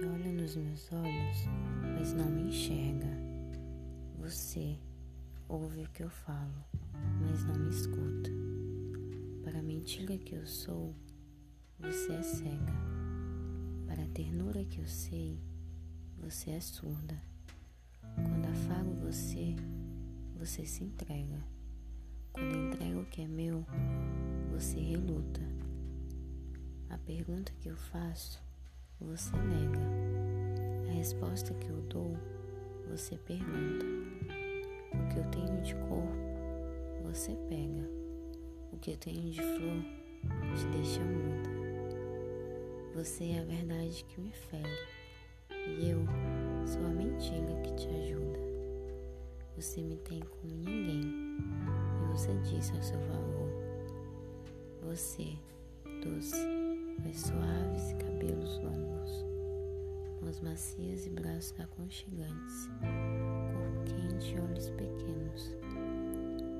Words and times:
Você 0.00 0.06
olha 0.06 0.32
nos 0.32 0.56
meus 0.56 0.90
olhos, 0.92 1.44
mas 1.82 2.14
não 2.14 2.24
me 2.24 2.48
enxerga. 2.48 3.06
Você 4.18 4.78
ouve 5.46 5.82
o 5.82 5.88
que 5.90 6.02
eu 6.02 6.08
falo, 6.08 6.64
mas 7.20 7.44
não 7.44 7.54
me 7.54 7.68
escuta. 7.68 8.30
Para 9.44 9.58
a 9.58 9.62
mentira 9.62 10.16
que 10.16 10.34
eu 10.34 10.46
sou, 10.46 10.94
você 11.78 12.14
é 12.14 12.22
cega. 12.22 12.72
Para 13.86 14.02
a 14.02 14.08
ternura 14.08 14.64
que 14.64 14.80
eu 14.80 14.86
sei, 14.86 15.38
você 16.16 16.52
é 16.52 16.60
surda. 16.60 17.22
Quando 18.14 18.46
afago 18.46 18.94
você, 19.02 19.54
você 20.34 20.64
se 20.64 20.82
entrega. 20.82 21.44
Quando 22.32 22.56
entrego 22.56 23.02
o 23.02 23.06
que 23.06 23.20
é 23.20 23.28
meu, 23.28 23.66
você 24.50 24.80
reluta. 24.80 25.42
A 26.88 26.96
pergunta 26.96 27.52
que 27.60 27.68
eu 27.68 27.76
faço 27.76 28.49
você 29.00 29.36
nega. 29.36 29.80
A 30.88 30.92
resposta 30.92 31.54
que 31.54 31.68
eu 31.68 31.80
dou, 31.82 32.16
você 32.88 33.16
pergunta. 33.16 33.86
O 34.92 35.08
que 35.08 35.18
eu 35.18 35.24
tenho 35.30 35.60
de 35.62 35.74
corpo, 35.74 36.16
você 37.02 37.36
pega. 37.48 37.88
O 38.72 38.76
que 38.78 38.92
eu 38.92 38.96
tenho 38.96 39.30
de 39.30 39.40
flor, 39.40 39.82
te 40.56 40.66
deixa 40.76 41.00
muda. 41.00 41.50
Você 42.94 43.24
é 43.30 43.40
a 43.40 43.44
verdade 43.44 44.04
que 44.04 44.20
me 44.20 44.32
fere. 44.32 44.68
E 45.50 45.90
eu 45.90 46.04
sou 46.66 46.84
a 46.86 46.90
mentira 46.90 47.54
que 47.62 47.74
te 47.74 47.88
ajuda. 47.88 48.38
Você 49.56 49.82
me 49.82 49.96
tem 49.96 50.20
como 50.20 50.54
ninguém. 50.54 51.02
E 52.02 52.12
você 52.12 52.32
disse 52.44 52.72
ao 52.72 52.82
seu 52.82 52.98
valor. 53.00 53.48
Você, 54.82 55.36
doce, 56.02 56.46
mas 57.04 57.28
e 57.28 57.32
longos, 57.32 57.69
macias 60.42 61.06
e 61.06 61.10
braços 61.10 61.58
aconchegantes, 61.60 62.68
corpo 63.52 63.84
quente 63.84 64.34
e 64.34 64.40
olhos 64.40 64.70
pequenos. 64.70 65.56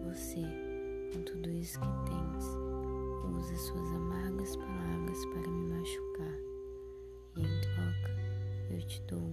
Você, 0.08 0.42
com 1.12 1.22
tudo 1.22 1.50
isso 1.50 1.78
que 1.80 1.88
tens, 2.10 2.44
usa 3.36 3.56
suas 3.56 3.88
amargas 3.94 4.56
palavras 4.56 5.24
para 5.26 5.50
me 5.50 5.74
machucar, 5.74 6.38
e 7.36 7.42
em 7.42 7.60
troca 7.60 8.16
eu 8.70 8.80
te 8.86 9.02
dou 9.08 9.29